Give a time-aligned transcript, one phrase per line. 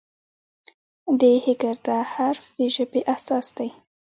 [1.19, 3.69] د "ه" حرف د ژبې اساس دی.